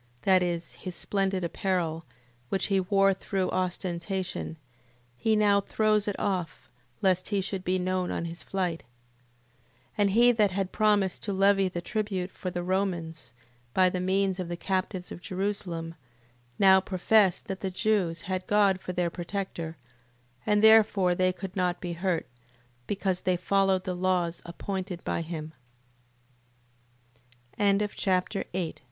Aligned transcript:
That 0.23 0.41
is, 0.41 0.73
his 0.73 0.95
splendid 0.95 1.43
apparel, 1.43 2.05
which 2.49 2.65
he 2.73 2.79
wore 2.79 3.13
through 3.13 3.51
ostentation; 3.51 4.57
he 5.15 5.35
now 5.35 5.61
throws 5.61 6.07
it 6.07 6.15
off, 6.19 6.71
lest 7.03 7.27
he 7.27 7.39
should 7.39 7.63
be 7.63 7.77
known 7.77 8.09
on 8.09 8.25
his 8.25 8.41
flight. 8.41 8.81
8:36. 9.89 9.89
And 9.99 10.09
he 10.09 10.31
that 10.31 10.51
had 10.53 10.71
promised 10.71 11.21
to 11.21 11.31
levy 11.33 11.67
the 11.69 11.81
tribute 11.81 12.31
for 12.31 12.49
the 12.49 12.63
Romans, 12.63 13.31
by 13.75 13.91
the 13.91 13.99
means 13.99 14.39
of 14.39 14.47
the 14.47 14.57
captives 14.57 15.11
of 15.11 15.21
Jerusalem, 15.21 15.93
now 16.57 16.81
professed 16.81 17.45
that 17.45 17.59
the 17.59 17.69
Jews 17.69 18.21
had 18.21 18.47
God 18.47 18.81
for 18.81 18.93
their 18.93 19.11
protector, 19.11 19.77
and 20.47 20.63
therefore 20.63 21.13
they 21.13 21.31
could 21.31 21.55
not 21.55 21.79
be 21.79 21.93
hurt, 21.93 22.25
because 22.87 23.21
they 23.21 23.33
f 23.37 23.53